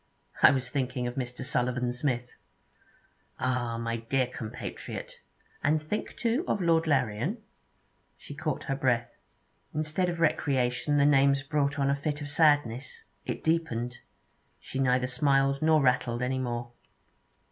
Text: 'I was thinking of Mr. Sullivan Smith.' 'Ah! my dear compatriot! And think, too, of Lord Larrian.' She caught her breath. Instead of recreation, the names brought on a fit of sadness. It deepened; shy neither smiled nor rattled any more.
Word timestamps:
'I 0.41 0.49
was 0.53 0.71
thinking 0.71 1.05
of 1.05 1.13
Mr. 1.13 1.43
Sullivan 1.45 1.93
Smith.' 1.93 2.33
'Ah! 3.37 3.77
my 3.77 3.97
dear 3.97 4.25
compatriot! 4.25 5.21
And 5.63 5.79
think, 5.79 6.15
too, 6.15 6.43
of 6.47 6.59
Lord 6.59 6.87
Larrian.' 6.87 7.37
She 8.17 8.33
caught 8.33 8.63
her 8.63 8.75
breath. 8.75 9.11
Instead 9.75 10.09
of 10.09 10.19
recreation, 10.19 10.97
the 10.97 11.05
names 11.05 11.43
brought 11.43 11.77
on 11.77 11.91
a 11.91 11.95
fit 11.95 12.19
of 12.19 12.29
sadness. 12.29 13.03
It 13.27 13.43
deepened; 13.43 13.99
shy 14.59 14.79
neither 14.79 15.05
smiled 15.05 15.61
nor 15.61 15.83
rattled 15.83 16.23
any 16.23 16.39
more. 16.39 16.71